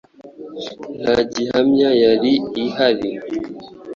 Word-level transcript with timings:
Nta 1.01 1.15
gihamya 1.31 1.89
yari 2.03 2.33
ihari 2.63 3.09